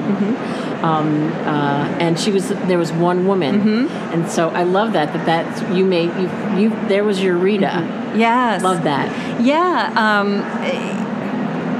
Um, 0.85 1.33
uh, 1.33 1.97
and 1.99 2.21
she 2.21 2.31
was 2.31 2.49
there 2.49 2.79
was 2.79 2.93
one 2.93 3.27
woman, 3.27 3.89
and 4.13 4.29
so 4.29 4.51
I 4.51 4.65
love 4.65 4.93
that 4.93 5.15
that 5.15 5.25
that 5.25 5.75
you 5.75 5.85
made 5.85 6.11
you 6.19 6.29
you 6.61 6.89
there 6.89 7.05
was 7.05 7.23
your 7.23 7.39
Rita. 7.39 8.13
Yes. 8.15 8.63
Love 8.63 8.85
that. 8.85 9.41
Yeah. 9.41 9.93
Um, 9.97 10.43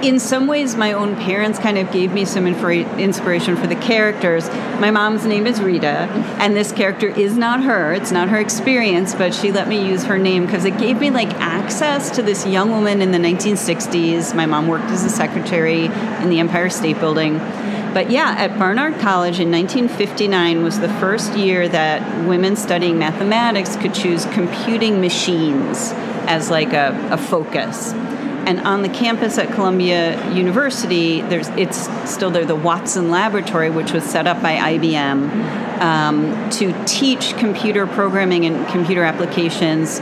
in 0.05 0.19
some 0.19 0.47
ways, 0.47 0.77
my 0.77 0.93
own 0.93 1.17
parents 1.17 1.59
kind 1.59 1.79
of 1.79 1.91
gave 1.91 2.13
me 2.13 2.25
some 2.27 2.47
infra- 2.47 2.99
inspiration 2.99 3.57
for 3.57 3.67
the 3.67 3.77
characters. 3.77 4.49
My 4.79 4.91
mom's 4.91 5.25
name 5.25 5.47
is 5.47 5.61
Rita, 5.61 6.09
and 6.39 6.55
this 6.55 6.73
character 6.73 7.09
is 7.09 7.37
not 7.37 7.63
her. 7.63 7.93
It's 7.95 8.11
not 8.13 8.29
her 8.29 8.39
experience, 8.39 9.15
but 9.15 9.35
she 9.35 9.51
let 9.51 9.67
me 9.67 9.87
use 9.87 10.05
her 10.05 10.19
name 10.19 10.45
because 10.45 10.65
it 10.65 10.79
gave 10.79 11.01
me 11.01 11.11
like 11.11 11.33
access 11.35 12.11
to 12.17 12.23
this 12.23 12.47
young 12.47 12.71
woman 12.71 13.01
in 13.01 13.13
the 13.13 13.19
1960s. 13.19 14.35
My 14.35 14.47
mom 14.47 14.69
worked 14.69 14.91
as 14.91 15.05
a 15.05 15.11
secretary 15.11 15.87
in 15.87 16.29
the 16.29 16.39
Empire 16.39 16.69
State 16.69 17.01
Building. 17.01 17.41
But 17.95 18.11
yeah, 18.11 18.35
at 18.37 18.59
Barnard 18.59 18.99
College 18.99 19.39
in 19.39 19.53
1959 19.53 20.65
was 20.65 20.81
the 20.81 20.89
first 20.89 21.35
year 21.35 21.69
that 21.69 22.27
women 22.27 22.57
studying 22.57 22.99
mathematics 22.99 23.77
could 23.77 23.95
choose 23.95 24.27
computing 24.27 25.01
machines 25.01 25.93
as 26.27 26.51
like 26.51 26.73
a, 26.73 27.09
a 27.13 27.17
focus. 27.17 27.93
And 27.93 28.61
on 28.63 28.83
the 28.83 28.89
campus 28.89 29.39
at 29.39 29.55
Columbia 29.55 30.33
University, 30.35 31.21
there's 31.21 31.49
it's 31.51 31.89
still 32.11 32.33
there 32.33 32.45
the 32.45 32.57
Watson 32.57 33.11
Laboratory, 33.11 33.71
which 33.71 33.93
was 33.93 34.03
set 34.03 34.27
up 34.27 34.43
by 34.43 34.57
IBM 34.57 35.81
um, 35.81 36.51
to 36.51 36.75
teach 36.87 37.37
computer 37.37 37.87
programming 37.87 38.45
and 38.45 38.67
computer 38.69 39.05
applications 39.05 40.01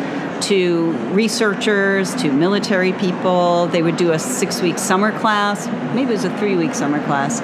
to 0.48 0.90
researchers, 1.12 2.14
to 2.16 2.32
military 2.32 2.94
people. 2.94 3.66
They 3.66 3.82
would 3.82 3.96
do 3.96 4.10
a 4.10 4.18
six-week 4.18 4.78
summer 4.78 5.16
class, 5.20 5.68
maybe 5.94 6.10
it 6.10 6.14
was 6.14 6.24
a 6.24 6.36
three-week 6.38 6.74
summer 6.74 7.04
class 7.04 7.40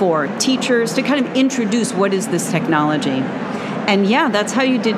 for 0.00 0.28
teachers 0.38 0.94
to 0.94 1.02
kind 1.02 1.22
of 1.22 1.36
introduce 1.36 1.92
what 1.92 2.14
is 2.14 2.28
this 2.28 2.50
technology. 2.50 3.20
And 3.90 4.06
yeah, 4.06 4.30
that's 4.30 4.50
how 4.50 4.62
you 4.62 4.78
did 4.78 4.96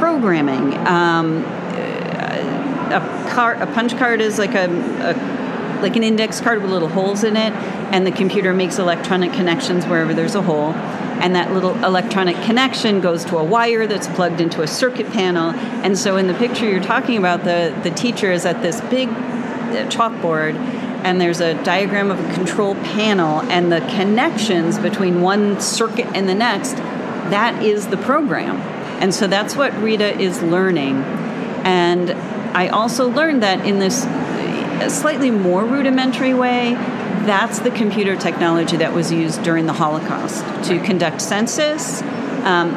programming. 0.00 0.76
Um, 0.84 1.44
a 1.44 3.28
card, 3.30 3.62
a 3.62 3.68
punch 3.68 3.96
card 3.96 4.20
is 4.20 4.40
like 4.40 4.56
a, 4.56 4.66
a 4.66 5.80
like 5.80 5.94
an 5.94 6.02
index 6.02 6.40
card 6.40 6.60
with 6.60 6.72
little 6.72 6.88
holes 6.88 7.22
in 7.22 7.36
it, 7.36 7.52
and 7.92 8.04
the 8.04 8.10
computer 8.10 8.52
makes 8.52 8.80
electronic 8.80 9.32
connections 9.32 9.86
wherever 9.86 10.12
there's 10.12 10.34
a 10.34 10.42
hole. 10.42 10.72
And 11.22 11.36
that 11.36 11.52
little 11.52 11.76
electronic 11.84 12.34
connection 12.42 13.00
goes 13.00 13.24
to 13.26 13.38
a 13.38 13.44
wire 13.44 13.86
that's 13.86 14.08
plugged 14.08 14.40
into 14.40 14.62
a 14.62 14.66
circuit 14.66 15.08
panel. 15.12 15.50
And 15.84 15.96
so, 15.96 16.16
in 16.16 16.26
the 16.26 16.34
picture 16.34 16.68
you're 16.68 16.82
talking 16.82 17.16
about, 17.16 17.44
the, 17.44 17.78
the 17.84 17.92
teacher 17.92 18.32
is 18.32 18.44
at 18.44 18.60
this 18.60 18.80
big 18.82 19.08
uh, 19.08 19.88
chalkboard, 19.88 20.54
and 21.04 21.20
there's 21.20 21.40
a 21.40 21.54
diagram 21.64 22.10
of 22.10 22.18
a 22.18 22.34
control 22.34 22.74
panel, 22.74 23.40
and 23.42 23.70
the 23.70 23.80
connections 23.80 24.78
between 24.78 25.20
one 25.20 25.60
circuit 25.60 26.06
and 26.14 26.28
the 26.28 26.34
next, 26.34 26.76
that 26.76 27.62
is 27.62 27.88
the 27.88 27.96
program. 27.96 28.56
And 29.00 29.14
so, 29.14 29.26
that's 29.26 29.56
what 29.56 29.72
Rita 29.78 30.18
is 30.18 30.42
learning. 30.42 31.02
And 31.64 32.10
I 32.56 32.68
also 32.68 33.08
learned 33.08 33.42
that 33.42 33.64
in 33.66 33.78
this 33.78 34.02
slightly 34.88 35.30
more 35.30 35.64
rudimentary 35.64 36.34
way, 36.34 36.74
that's 37.24 37.60
the 37.60 37.70
computer 37.70 38.16
technology 38.16 38.76
that 38.78 38.92
was 38.92 39.12
used 39.12 39.42
during 39.42 39.66
the 39.66 39.72
Holocaust 39.72 40.44
to 40.68 40.80
conduct 40.80 41.20
census. 41.20 42.02
Um, 42.44 42.72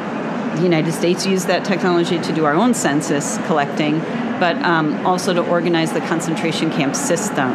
the 0.56 0.62
United 0.62 0.92
States 0.92 1.26
used 1.26 1.48
that 1.48 1.64
technology 1.64 2.18
to 2.18 2.32
do 2.32 2.44
our 2.44 2.54
own 2.54 2.72
census 2.72 3.38
collecting, 3.46 3.98
but 4.38 4.56
um, 4.62 5.04
also 5.04 5.34
to 5.34 5.46
organize 5.46 5.92
the 5.92 6.00
concentration 6.00 6.70
camp 6.70 6.94
system. 6.94 7.50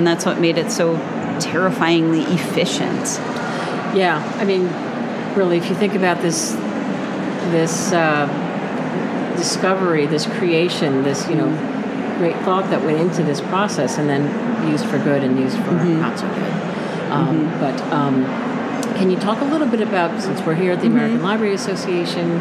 And 0.00 0.06
that's 0.06 0.24
what 0.24 0.40
made 0.40 0.56
it 0.56 0.70
so 0.72 0.96
terrifyingly 1.40 2.22
efficient. 2.22 3.04
Yeah, 3.94 4.16
I 4.38 4.46
mean, 4.46 4.64
really, 5.36 5.58
if 5.58 5.68
you 5.68 5.74
think 5.74 5.94
about 5.94 6.22
this, 6.22 6.52
this 7.52 7.92
uh, 7.92 8.24
discovery, 9.36 10.06
this 10.06 10.24
creation, 10.24 11.02
this 11.02 11.28
you 11.28 11.34
know 11.34 11.50
great 12.16 12.36
thought 12.46 12.70
that 12.70 12.82
went 12.82 12.98
into 12.98 13.22
this 13.22 13.42
process, 13.42 13.98
and 13.98 14.08
then 14.08 14.70
used 14.72 14.86
for 14.86 14.96
good 14.96 15.22
and 15.22 15.38
used 15.38 15.58
for 15.58 15.72
Mm-hmm. 15.72 16.00
not 16.00 16.18
so 16.18 16.26
good. 16.28 17.12
Um, 17.12 17.50
But 17.60 17.78
um, 17.92 18.24
can 18.96 19.10
you 19.10 19.18
talk 19.18 19.42
a 19.42 19.44
little 19.44 19.66
bit 19.68 19.82
about 19.82 20.22
since 20.22 20.40
we're 20.46 20.54
here 20.54 20.72
at 20.72 20.80
the 20.80 20.86
Mm-hmm. 20.86 20.96
American 20.96 21.22
Library 21.22 21.52
Association? 21.52 22.40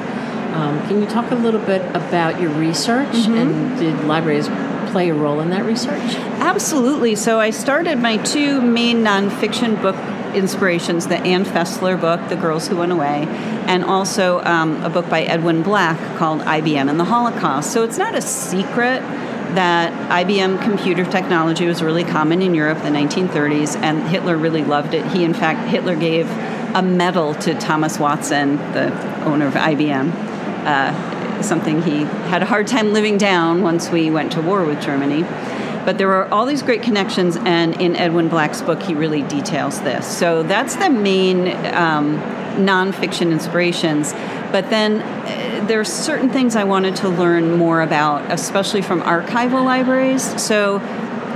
Um, 0.55 0.79
can 0.87 1.01
you 1.01 1.07
talk 1.07 1.29
a 1.31 1.35
little 1.35 1.59
bit 1.59 1.81
about 1.93 2.39
your 2.39 2.51
research 2.51 3.07
Mm-hmm. 3.27 3.35
and 3.35 3.77
did 3.79 4.05
libraries 4.05 4.47
play 4.91 5.09
a 5.09 5.13
role 5.13 5.41
in 5.41 5.49
that 5.49 5.65
research? 5.65 6.15
Absolutely. 6.49 7.13
So 7.13 7.39
I 7.39 7.51
started 7.51 7.99
my 7.99 8.17
two 8.17 8.59
main 8.59 9.03
nonfiction 9.03 9.79
book 9.83 9.95
inspirations 10.35 11.05
the 11.05 11.17
Ann 11.17 11.45
Fessler 11.45 11.95
book, 12.01 12.27
The 12.27 12.35
Girls 12.35 12.67
Who 12.67 12.77
Went 12.77 12.91
Away, 12.91 13.27
and 13.67 13.83
also 13.83 14.43
um, 14.43 14.83
a 14.83 14.89
book 14.89 15.07
by 15.11 15.21
Edwin 15.21 15.61
Black 15.61 16.17
called 16.17 16.41
IBM 16.41 16.89
and 16.89 16.99
the 16.99 17.03
Holocaust. 17.03 17.71
So 17.71 17.83
it's 17.83 17.99
not 17.99 18.15
a 18.15 18.21
secret 18.21 19.01
that 19.53 19.93
IBM 20.09 20.59
computer 20.63 21.05
technology 21.05 21.67
was 21.67 21.83
really 21.83 22.03
common 22.03 22.41
in 22.41 22.55
Europe 22.55 22.79
in 22.83 22.93
the 22.93 22.99
1930s, 22.99 23.75
and 23.75 24.01
Hitler 24.07 24.35
really 24.35 24.63
loved 24.63 24.95
it. 24.95 25.05
He, 25.11 25.23
in 25.23 25.35
fact, 25.35 25.69
Hitler 25.69 25.95
gave 25.95 26.27
a 26.73 26.81
medal 26.81 27.35
to 27.35 27.53
Thomas 27.59 27.99
Watson, 27.99 28.57
the 28.73 28.91
owner 29.23 29.45
of 29.45 29.53
IBM. 29.53 30.11
Uh, 30.65 31.41
something 31.43 31.83
he 31.83 31.99
had 32.29 32.41
a 32.41 32.45
hard 32.45 32.65
time 32.65 32.91
living 32.91 33.19
down 33.19 33.61
once 33.61 33.89
we 33.91 34.09
went 34.09 34.31
to 34.31 34.41
war 34.41 34.65
with 34.65 34.81
Germany. 34.81 35.23
But 35.89 35.97
there 35.97 36.13
are 36.13 36.31
all 36.31 36.45
these 36.45 36.61
great 36.61 36.83
connections, 36.83 37.35
and 37.35 37.81
in 37.81 37.95
Edwin 37.95 38.27
Black's 38.27 38.61
book, 38.61 38.79
he 38.83 38.93
really 38.93 39.23
details 39.23 39.81
this. 39.81 40.05
So 40.05 40.43
that's 40.43 40.75
the 40.75 40.87
main 40.87 41.47
um, 41.73 42.19
nonfiction 42.57 43.31
inspirations. 43.31 44.13
But 44.51 44.69
then 44.69 45.01
uh, 45.01 45.65
there 45.65 45.79
are 45.79 45.83
certain 45.83 46.29
things 46.29 46.55
I 46.55 46.63
wanted 46.63 46.95
to 46.97 47.09
learn 47.09 47.57
more 47.57 47.81
about, 47.81 48.31
especially 48.31 48.83
from 48.83 49.01
archival 49.01 49.65
libraries. 49.65 50.39
So 50.39 50.77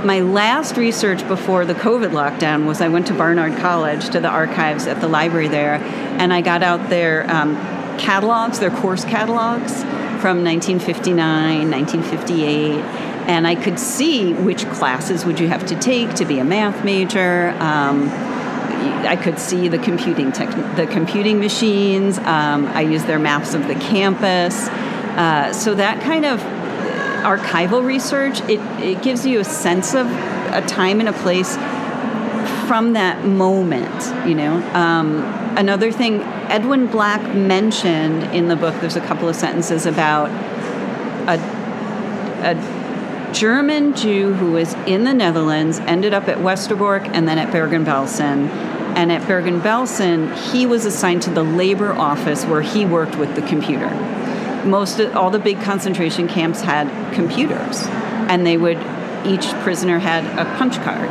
my 0.04 0.20
last 0.20 0.76
research 0.76 1.26
before 1.26 1.64
the 1.64 1.74
COVID 1.74 2.10
lockdown 2.10 2.64
was 2.64 2.80
I 2.80 2.86
went 2.86 3.08
to 3.08 3.12
Barnard 3.12 3.58
College 3.58 4.08
to 4.10 4.20
the 4.20 4.28
archives 4.28 4.86
at 4.86 5.00
the 5.00 5.08
library 5.08 5.48
there, 5.48 5.78
and 6.20 6.32
I 6.32 6.42
got 6.42 6.62
out 6.62 6.90
their 6.90 7.28
um, 7.28 7.56
catalogs, 7.98 8.60
their 8.60 8.70
course 8.70 9.04
catalogs 9.04 9.82
from 10.22 10.44
1959, 10.44 11.72
1958, 11.72 13.13
and 13.26 13.46
I 13.46 13.54
could 13.54 13.78
see 13.78 14.32
which 14.32 14.66
classes 14.66 15.24
would 15.24 15.40
you 15.40 15.48
have 15.48 15.66
to 15.66 15.78
take 15.78 16.14
to 16.14 16.24
be 16.24 16.38
a 16.38 16.44
math 16.44 16.84
major. 16.84 17.50
Um, 17.60 18.10
I 19.06 19.16
could 19.16 19.38
see 19.38 19.68
the 19.68 19.78
computing 19.78 20.32
tech, 20.32 20.50
the 20.76 20.86
computing 20.86 21.38
machines. 21.40 22.18
Um, 22.18 22.66
I 22.66 22.82
used 22.82 23.06
their 23.06 23.18
maps 23.18 23.54
of 23.54 23.66
the 23.66 23.74
campus. 23.74 24.68
Uh, 24.68 25.52
so 25.52 25.74
that 25.74 26.02
kind 26.02 26.24
of 26.24 26.40
archival 27.24 27.82
research 27.84 28.40
it, 28.42 28.60
it 28.82 29.02
gives 29.02 29.24
you 29.24 29.40
a 29.40 29.44
sense 29.44 29.94
of 29.94 30.06
a 30.52 30.62
time 30.66 31.00
and 31.00 31.08
a 31.08 31.12
place 31.12 31.56
from 32.66 32.92
that 32.92 33.24
moment. 33.24 34.28
You 34.28 34.34
know, 34.34 34.56
um, 34.74 35.22
another 35.56 35.90
thing 35.90 36.20
Edwin 36.50 36.86
Black 36.86 37.34
mentioned 37.34 38.24
in 38.34 38.48
the 38.48 38.56
book. 38.56 38.78
There's 38.80 38.96
a 38.96 39.00
couple 39.00 39.28
of 39.28 39.36
sentences 39.36 39.86
about 39.86 40.30
a 41.28 41.38
a 42.44 42.54
German 43.34 43.96
Jew 43.96 44.32
who 44.32 44.52
was 44.52 44.74
in 44.86 45.02
the 45.02 45.12
Netherlands, 45.12 45.80
ended 45.80 46.14
up 46.14 46.28
at 46.28 46.38
Westerbork 46.38 47.08
and 47.12 47.26
then 47.26 47.36
at 47.36 47.50
Bergen-Belsen. 47.50 48.48
And 48.96 49.10
at 49.10 49.26
Bergen-Belsen, 49.26 50.32
he 50.52 50.66
was 50.66 50.86
assigned 50.86 51.22
to 51.22 51.30
the 51.30 51.42
labor 51.42 51.92
office 51.92 52.44
where 52.44 52.62
he 52.62 52.86
worked 52.86 53.16
with 53.16 53.34
the 53.34 53.42
computer. 53.42 53.90
Most 54.64 55.00
of, 55.00 55.16
all 55.16 55.30
the 55.30 55.40
big 55.40 55.60
concentration 55.60 56.28
camps 56.28 56.60
had 56.60 57.12
computers, 57.12 57.82
and 58.28 58.46
they 58.46 58.56
would 58.56 58.78
each 59.26 59.46
prisoner 59.62 59.98
had 59.98 60.24
a 60.38 60.44
punch 60.56 60.76
card. 60.82 61.10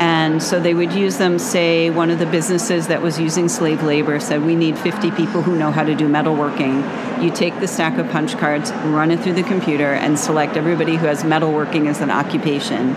And 0.00 0.42
so 0.42 0.58
they 0.58 0.74
would 0.74 0.92
use 0.92 1.18
them, 1.18 1.38
say, 1.38 1.88
one 1.88 2.10
of 2.10 2.18
the 2.18 2.26
businesses 2.26 2.88
that 2.88 3.00
was 3.00 3.20
using 3.20 3.48
slave 3.48 3.82
labor 3.82 4.18
said, 4.18 4.44
We 4.44 4.56
need 4.56 4.78
50 4.78 5.12
people 5.12 5.42
who 5.42 5.56
know 5.56 5.70
how 5.70 5.84
to 5.84 5.94
do 5.94 6.08
metalworking. 6.08 7.22
You 7.22 7.30
take 7.30 7.58
the 7.60 7.68
stack 7.68 7.98
of 7.98 8.10
punch 8.10 8.36
cards, 8.36 8.72
run 8.72 9.10
it 9.10 9.20
through 9.20 9.34
the 9.34 9.44
computer, 9.44 9.94
and 9.94 10.18
select 10.18 10.56
everybody 10.56 10.96
who 10.96 11.06
has 11.06 11.22
metalworking 11.22 11.86
as 11.86 12.00
an 12.00 12.10
occupation, 12.10 12.96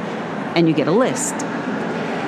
and 0.56 0.68
you 0.68 0.74
get 0.74 0.88
a 0.88 0.92
list. 0.92 1.36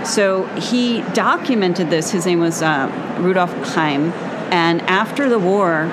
So 0.06 0.46
he 0.56 1.02
documented 1.14 1.90
this. 1.90 2.12
His 2.12 2.26
name 2.26 2.40
was 2.40 2.62
uh, 2.62 2.90
Rudolf 3.20 3.54
Cheim. 3.74 4.12
And 4.52 4.82
after 4.84 5.30
the 5.30 5.40
war, 5.40 5.86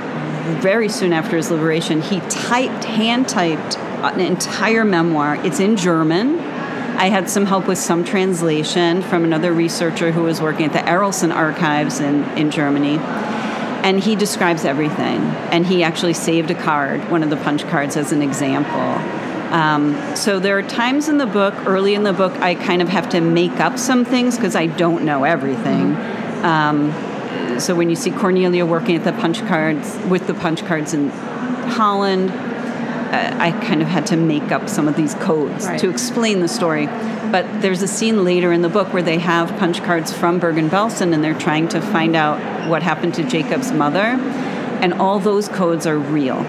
very 0.61 0.88
soon 0.88 1.12
after 1.12 1.37
his 1.37 1.50
liberation, 1.50 2.00
he 2.00 2.21
typed, 2.21 2.85
hand 2.85 3.28
typed 3.28 3.76
an 3.78 4.21
entire 4.21 4.85
memoir. 4.85 5.37
It's 5.45 5.61
in 5.61 5.76
German. 5.76 6.38
I 6.97 7.11
had 7.11 7.29
some 7.29 7.45
help 7.45 7.69
with 7.69 7.76
some 7.76 8.05
translation 8.05 9.03
from 9.03 9.25
another 9.25 9.53
researcher 9.53 10.12
who 10.12 10.23
was 10.23 10.41
working 10.41 10.65
at 10.65 10.73
the 10.73 10.79
Arolsen 10.79 11.31
archives 11.31 12.00
in, 12.00 12.25
in 12.38 12.50
Germany. 12.50 12.99
And 12.99 14.00
he 14.00 14.17
describes 14.17 14.65
everything. 14.65 15.21
And 15.53 15.67
he 15.67 15.83
actually 15.83 16.15
saved 16.15 16.50
a 16.50 16.55
card, 16.55 17.11
one 17.11 17.23
of 17.23 17.29
the 17.29 17.37
punch 17.37 17.65
cards, 17.69 17.97
as 17.99 18.12
an 18.12 18.23
example. 18.23 18.81
Um, 19.53 20.17
so 20.17 20.41
there 20.41 20.59
are 20.59 20.62
times 20.62 21.09
in 21.09 21.19
the 21.19 21.26
book, 21.26 21.55
early 21.67 21.95
in 21.95 22.03
the 22.03 22.15
book, 22.15 22.33
I 22.41 22.55
kind 22.55 22.81
of 22.81 22.88
have 22.88 23.11
to 23.11 23.21
make 23.21 23.61
up 23.61 23.79
some 23.79 24.05
things 24.05 24.37
because 24.37 24.57
I 24.57 24.67
don't 24.67 25.05
know 25.05 25.25
everything. 25.25 25.95
Um, 26.43 27.61
so 27.61 27.75
when 27.75 27.91
you 27.91 27.97
see 27.97 28.11
Cornelia 28.11 28.67
working 28.67 28.97
at 28.97 29.05
the 29.05 29.12
punch 29.12 29.41
cards 29.47 29.97
with 30.09 30.26
the 30.26 30.35
punch 30.35 30.65
cards 30.65 30.95
in 30.95 31.11
Holland, 31.11 32.31
Uh, 33.13 33.37
I 33.39 33.51
kind 33.53 33.83
of 33.83 33.89
had 33.89 34.07
to 34.09 34.17
make 34.17 34.51
up 34.53 34.69
some 34.69 34.89
of 34.89 34.97
these 34.97 35.15
codes 35.15 35.67
Right. 35.67 35.79
to 35.81 35.91
explain 35.91 36.41
the 36.41 36.49
story. 36.49 36.87
But 36.87 37.61
there's 37.63 37.83
a 37.83 37.89
scene 37.89 38.25
later 38.25 38.53
in 38.53 38.63
the 38.63 38.69
book 38.69 38.93
where 38.93 39.03
they 39.03 39.19
have 39.19 39.57
punch 39.59 39.83
cards 39.83 40.13
from 40.13 40.39
Bergen 40.39 40.69
Belsen 40.71 41.13
and 41.13 41.23
they're 41.25 41.35
trying 41.39 41.69
to 41.69 41.81
find 41.81 42.15
out 42.17 42.69
what 42.69 42.83
happened 42.83 43.15
to 43.15 43.23
Jacob's 43.25 43.73
mother. 43.73 44.01
And 44.81 44.95
all 44.95 45.19
those 45.19 45.49
codes 45.49 45.87
are 45.87 45.99
real 45.99 46.45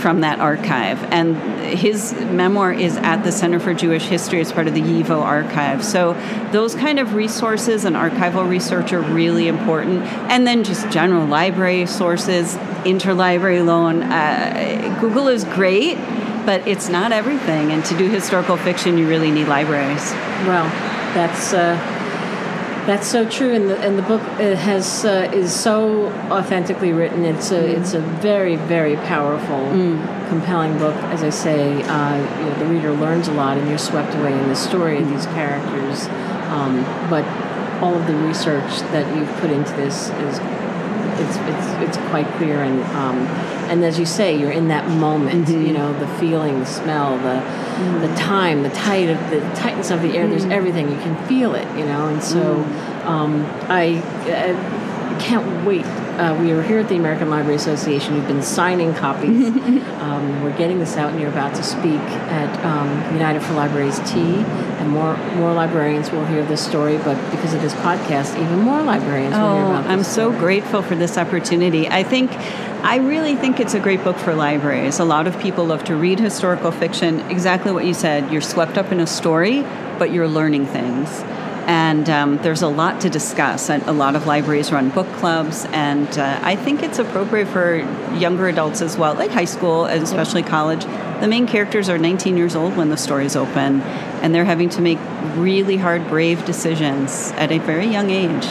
from 0.00 0.20
that 0.20 0.38
archive. 0.38 1.02
And 1.04 1.36
his 1.64 2.12
memoir 2.12 2.72
is 2.72 2.96
at 2.98 3.22
the 3.22 3.32
Center 3.32 3.58
for 3.58 3.74
Jewish 3.74 4.04
History 4.04 4.40
as 4.40 4.52
part 4.52 4.66
of 4.66 4.74
the 4.74 4.82
YIVO 4.82 5.20
archive. 5.20 5.84
So 5.84 6.12
those 6.52 6.74
kind 6.74 6.98
of 6.98 7.14
resources 7.14 7.84
and 7.84 7.96
archival 7.96 8.48
research 8.48 8.92
are 8.92 9.00
really 9.00 9.48
important. 9.48 10.02
And 10.30 10.46
then 10.46 10.64
just 10.64 10.90
general 10.90 11.26
library 11.26 11.86
sources, 11.86 12.54
interlibrary 12.84 13.64
loan. 13.64 14.02
Uh, 14.02 14.98
Google 15.00 15.28
is 15.28 15.44
great, 15.44 15.96
but 16.44 16.66
it's 16.68 16.88
not 16.88 17.12
everything. 17.12 17.72
And 17.72 17.84
to 17.86 17.96
do 17.96 18.08
historical 18.08 18.56
fiction, 18.56 18.98
you 18.98 19.08
really 19.08 19.30
need 19.30 19.48
libraries. 19.48 20.12
Well, 20.46 20.68
that's 21.14 21.54
uh, 21.54 21.93
that's 22.86 23.06
so 23.06 23.28
true, 23.28 23.54
and 23.54 23.68
the 23.68 23.78
and 23.80 23.98
the 23.98 24.02
book 24.02 24.20
uh, 24.22 24.54
has 24.56 25.04
uh, 25.04 25.30
is 25.32 25.54
so 25.54 26.06
authentically 26.30 26.92
written. 26.92 27.24
It's 27.24 27.50
a 27.50 27.64
it's 27.64 27.94
a 27.94 28.00
very 28.00 28.56
very 28.56 28.96
powerful, 28.96 29.70
compelling 30.28 30.78
book. 30.78 30.94
As 31.04 31.22
I 31.22 31.30
say, 31.30 31.82
uh, 31.82 32.16
you 32.16 32.44
know, 32.44 32.58
the 32.58 32.66
reader 32.66 32.92
learns 32.92 33.28
a 33.28 33.32
lot, 33.32 33.56
and 33.56 33.68
you're 33.68 33.78
swept 33.78 34.14
away 34.14 34.32
in 34.32 34.48
the 34.48 34.56
story 34.56 34.98
of 35.02 35.08
these 35.08 35.26
characters. 35.26 36.06
Um, 36.52 36.82
but 37.08 37.24
all 37.82 37.94
of 37.94 38.06
the 38.06 38.14
research 38.14 38.80
that 38.92 39.16
you've 39.16 39.32
put 39.40 39.50
into 39.50 39.72
this 39.74 40.10
is 40.10 40.38
it's 41.20 41.36
it's 41.36 41.96
it's 41.98 42.08
quite 42.08 42.26
clear 42.36 42.62
and 42.62 42.82
um, 42.94 43.18
and 43.70 43.84
as 43.84 43.98
you 43.98 44.06
say 44.06 44.36
you're 44.36 44.50
in 44.50 44.68
that 44.68 44.88
moment 44.88 45.48
you 45.48 45.72
know 45.72 45.92
the 45.98 46.08
feeling 46.18 46.60
the 46.60 46.66
smell 46.66 47.16
the 47.18 48.06
the 48.06 48.14
time 48.14 48.62
the 48.62 48.70
tight 48.70 49.08
of 49.08 49.18
the 49.30 49.40
tightness 49.54 49.90
of 49.90 50.02
the 50.02 50.16
air 50.16 50.26
there's 50.28 50.44
everything 50.46 50.90
you 50.90 50.98
can 50.98 51.16
feel 51.26 51.54
it 51.54 51.66
you 51.76 51.84
know 51.84 52.08
and 52.08 52.22
so 52.22 52.56
um, 53.04 53.44
I, 53.68 54.02
I 54.26 54.73
can't 55.20 55.66
wait 55.66 55.84
uh, 56.14 56.36
we 56.40 56.52
are 56.52 56.62
here 56.62 56.78
at 56.78 56.88
the 56.88 56.96
American 56.96 57.28
Library 57.30 57.56
Association 57.56 58.14
we've 58.14 58.26
been 58.28 58.42
signing 58.42 58.94
copies 58.94 59.48
um, 60.00 60.42
we're 60.42 60.56
getting 60.56 60.78
this 60.78 60.96
out 60.96 61.10
and 61.10 61.20
you're 61.20 61.30
about 61.30 61.54
to 61.56 61.62
speak 61.62 62.00
at 62.30 62.64
um, 62.64 62.88
United 63.14 63.40
for 63.42 63.54
Libraries 63.54 63.98
Tea 64.10 64.36
and 64.80 64.88
more 64.90 65.16
more 65.36 65.52
librarians 65.52 66.10
will 66.10 66.24
hear 66.26 66.44
this 66.44 66.64
story 66.64 66.98
but 66.98 67.16
because 67.30 67.54
of 67.54 67.60
this 67.62 67.74
podcast 67.74 68.34
even 68.40 68.58
more 68.60 68.82
librarians 68.82 69.34
will 69.34 69.54
hear 69.56 69.64
Oh, 69.64 69.70
about 69.70 69.82
this 69.84 69.92
I'm 69.92 70.02
so 70.04 70.28
story. 70.30 70.38
grateful 70.38 70.82
for 70.82 70.94
this 70.94 71.16
opportunity. 71.18 71.88
I 71.88 72.02
think, 72.02 72.30
I 72.84 72.96
really 72.98 73.34
think 73.36 73.60
it's 73.60 73.74
a 73.74 73.80
great 73.80 74.02
book 74.04 74.16
for 74.18 74.34
libraries. 74.34 74.98
A 75.00 75.04
lot 75.04 75.26
of 75.26 75.38
people 75.40 75.64
love 75.64 75.84
to 75.84 75.96
read 75.96 76.20
historical 76.20 76.70
fiction. 76.70 77.20
Exactly 77.30 77.72
what 77.72 77.84
you 77.86 77.94
said. 77.94 78.30
You're 78.32 78.42
swept 78.42 78.76
up 78.78 78.92
in 78.92 79.00
a 79.00 79.06
story, 79.06 79.62
but 79.98 80.12
you're 80.12 80.28
learning 80.28 80.66
things. 80.66 81.08
And 81.66 82.10
um, 82.10 82.36
there's 82.38 82.62
a 82.62 82.68
lot 82.68 83.00
to 83.02 83.10
discuss. 83.10 83.70
A 83.70 83.92
lot 83.92 84.16
of 84.16 84.26
libraries 84.26 84.70
run 84.70 84.90
book 84.90 85.06
clubs, 85.14 85.64
and 85.66 86.08
uh, 86.18 86.38
I 86.42 86.56
think 86.56 86.82
it's 86.82 86.98
appropriate 86.98 87.48
for 87.48 87.76
younger 88.14 88.48
adults 88.48 88.82
as 88.82 88.98
well, 88.98 89.14
like 89.14 89.30
high 89.30 89.46
school 89.46 89.86
and 89.86 90.02
especially 90.02 90.42
college. 90.42 90.84
The 91.20 91.28
main 91.28 91.46
characters 91.46 91.88
are 91.88 91.96
19 91.96 92.36
years 92.36 92.54
old 92.54 92.76
when 92.76 92.90
the 92.90 92.96
stories 92.96 93.34
open, 93.34 93.80
and 93.80 94.34
they're 94.34 94.44
having 94.44 94.68
to 94.70 94.82
make 94.82 94.98
really 95.36 95.78
hard, 95.78 96.06
brave 96.08 96.44
decisions 96.44 97.32
at 97.32 97.50
a 97.50 97.58
very 97.58 97.86
young 97.86 98.10
age. 98.10 98.44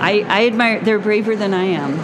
I, 0.00 0.24
I 0.28 0.46
admire 0.46 0.80
they're 0.80 0.98
braver 0.98 1.36
than 1.36 1.54
I 1.54 1.64
am. 1.64 1.96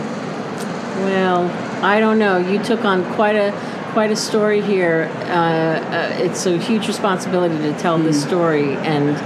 Well, 1.03 1.51
I 1.85 1.99
don't 1.99 2.19
know. 2.19 2.39
You 2.39 2.63
took 2.63 2.85
on 2.85 3.05
quite 3.15 3.37
a 3.37 3.53
quite 3.93 4.11
a 4.11 4.17
story 4.17 4.61
here. 4.61 5.11
Uh, 5.23 5.33
uh, 5.33 6.17
it's 6.19 6.45
a 6.45 6.59
huge 6.59 6.87
responsibility 6.87 7.57
to 7.57 7.73
tell 7.79 7.97
this 7.97 8.23
story, 8.23 8.75
and 8.75 9.17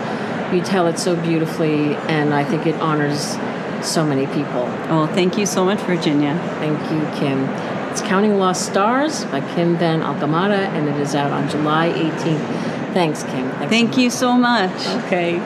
you 0.53 0.63
tell 0.63 0.87
it 0.87 0.99
so 0.99 1.17
beautifully. 1.17 1.95
And 2.09 2.35
I 2.35 2.45
think 2.45 2.67
it 2.67 2.75
honors 2.77 3.37
so 3.85 4.05
many 4.05 4.27
people. 4.27 4.65
Oh, 4.89 5.11
thank 5.15 5.39
you 5.39 5.47
so 5.47 5.65
much, 5.65 5.81
Virginia. 5.81 6.35
Thank 6.59 6.81
you, 6.91 7.19
Kim. 7.19 7.49
It's 7.91 8.03
Counting 8.03 8.39
Lost 8.39 8.67
Stars 8.67 9.25
by 9.27 9.41
Kim 9.55 9.77
Van 9.77 10.01
Alkemade, 10.01 10.59
and 10.59 10.89
it 10.89 10.97
is 11.01 11.15
out 11.15 11.33
on 11.33 11.49
July 11.49 11.89
18th. 11.89 12.95
Thanks, 12.95 13.23
Kim. 13.25 13.51
Thanks 13.51 13.71
Thank 13.71 13.97
you 13.97 14.11
so 14.11 14.35
much. 14.35 14.87
Okay. 15.05 15.41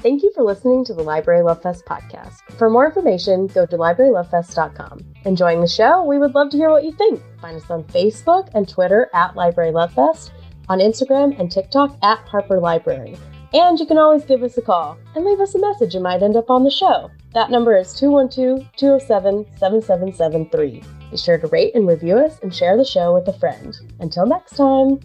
Thank 0.00 0.22
you 0.22 0.30
for 0.32 0.44
listening 0.44 0.84
to 0.84 0.94
the 0.94 1.02
Library 1.02 1.42
Love 1.42 1.60
Fest 1.60 1.84
podcast. 1.84 2.36
For 2.56 2.70
more 2.70 2.86
information, 2.86 3.48
go 3.48 3.66
to 3.66 3.76
librarylovefest.com. 3.76 5.00
Enjoying 5.24 5.60
the 5.60 5.66
show? 5.66 6.04
We 6.04 6.18
would 6.18 6.36
love 6.36 6.50
to 6.50 6.56
hear 6.56 6.70
what 6.70 6.84
you 6.84 6.92
think. 6.92 7.20
Find 7.40 7.56
us 7.56 7.68
on 7.68 7.82
Facebook 7.82 8.48
and 8.54 8.68
Twitter 8.68 9.10
at 9.12 9.34
Library 9.34 9.72
Love 9.72 9.92
Fest, 9.92 10.32
on 10.68 10.78
Instagram 10.78 11.38
and 11.38 11.50
TikTok 11.50 11.96
at 12.02 12.18
Harper 12.20 12.60
Library. 12.60 13.16
And 13.54 13.78
you 13.78 13.86
can 13.86 13.98
always 13.98 14.24
give 14.24 14.42
us 14.42 14.58
a 14.58 14.62
call 14.62 14.98
and 15.14 15.24
leave 15.24 15.40
us 15.40 15.54
a 15.54 15.60
message 15.60 15.94
you 15.94 16.00
might 16.00 16.22
end 16.22 16.36
up 16.36 16.50
on 16.50 16.64
the 16.64 16.70
show. 16.70 17.10
That 17.32 17.50
number 17.50 17.76
is 17.76 17.94
212 17.94 18.66
207 18.76 19.46
7773. 19.58 20.82
Be 21.10 21.16
sure 21.16 21.38
to 21.38 21.46
rate 21.46 21.74
and 21.74 21.88
review 21.88 22.18
us 22.18 22.38
and 22.42 22.54
share 22.54 22.76
the 22.76 22.84
show 22.84 23.14
with 23.14 23.26
a 23.28 23.38
friend. 23.38 23.74
Until 24.00 24.26
next 24.26 24.56
time. 24.56 24.98